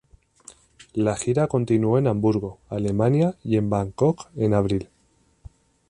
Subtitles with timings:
[0.95, 4.89] La gira continuó en Hamburgo, Alemania y en Bangkok en abril.